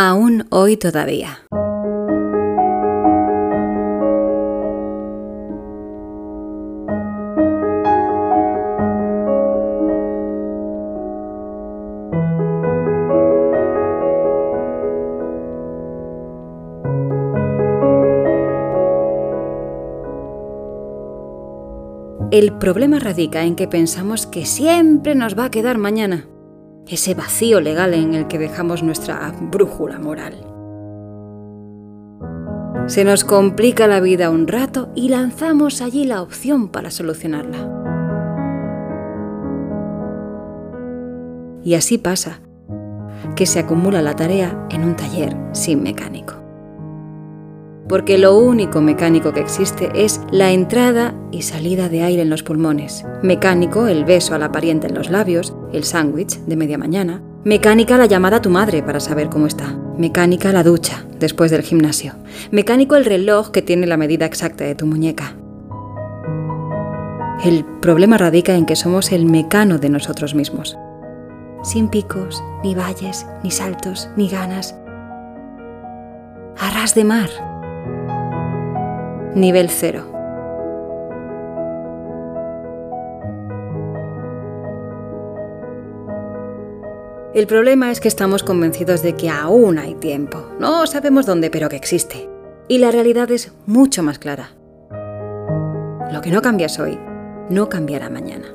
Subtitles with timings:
[0.00, 1.40] Aún hoy todavía.
[22.30, 26.28] El problema radica en que pensamos que siempre nos va a quedar mañana,
[26.88, 30.34] ese vacío legal en el que dejamos nuestra brújula moral.
[32.86, 37.58] Se nos complica la vida un rato y lanzamos allí la opción para solucionarla.
[41.62, 42.40] Y así pasa,
[43.36, 46.47] que se acumula la tarea en un taller sin mecánico
[47.88, 52.42] porque lo único mecánico que existe es la entrada y salida de aire en los
[52.42, 53.04] pulmones.
[53.22, 57.22] Mecánico el beso a la pariente en los labios, el sándwich de media mañana.
[57.44, 59.74] Mecánica la llamada a tu madre para saber cómo está.
[59.96, 62.14] Mecánica la ducha después del gimnasio.
[62.50, 65.34] Mecánico el reloj que tiene la medida exacta de tu muñeca.
[67.44, 70.76] El problema radica en que somos el mecano de nosotros mismos.
[71.62, 74.76] Sin picos, ni valles, ni saltos, ni ganas.
[76.58, 77.30] Arras de mar
[79.34, 80.18] nivel cero.
[87.34, 90.44] El problema es que estamos convencidos de que aún hay tiempo.
[90.58, 92.28] No sabemos dónde, pero que existe.
[92.66, 94.50] Y la realidad es mucho más clara.
[96.10, 96.98] Lo que no cambias hoy,
[97.48, 98.46] no cambiará mañana.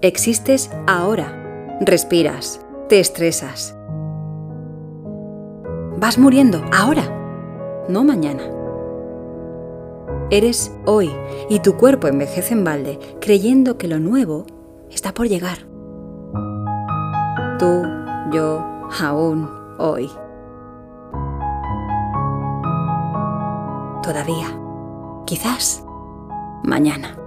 [0.00, 1.78] Existes ahora.
[1.80, 3.76] Respiras, te estresas.
[5.98, 7.04] Vas muriendo ahora,
[7.88, 8.61] no mañana.
[10.30, 11.10] Eres hoy
[11.48, 14.46] y tu cuerpo envejece en balde creyendo que lo nuevo
[14.90, 15.58] está por llegar.
[17.58, 17.82] Tú,
[18.32, 18.64] yo,
[19.00, 20.10] aún, hoy.
[24.02, 24.58] Todavía.
[25.26, 25.84] Quizás.
[26.64, 27.21] Mañana.